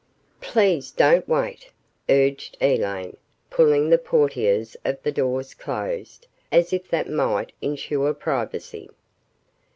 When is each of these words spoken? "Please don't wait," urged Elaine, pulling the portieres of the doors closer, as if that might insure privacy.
"Please 0.41 0.89
don't 0.89 1.29
wait," 1.29 1.69
urged 2.09 2.57
Elaine, 2.59 3.17
pulling 3.51 3.91
the 3.91 3.99
portieres 3.99 4.75
of 4.83 4.97
the 5.03 5.11
doors 5.11 5.53
closer, 5.53 6.21
as 6.51 6.73
if 6.73 6.87
that 6.89 7.07
might 7.07 7.51
insure 7.61 8.11
privacy. 8.15 8.89